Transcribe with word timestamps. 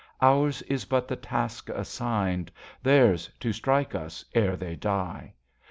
Ours 0.19 0.63
is 0.63 0.83
but 0.85 1.07
the 1.07 1.15
task 1.15 1.69
assigned; 1.69 2.51
Theirs 2.81 3.29
to 3.39 3.53
strike 3.53 3.93
us 3.93 4.25
ere 4.33 4.55
they 4.55 4.75
die. 4.75 5.35